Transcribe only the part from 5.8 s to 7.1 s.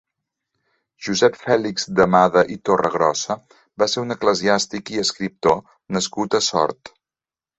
nascut a Sort.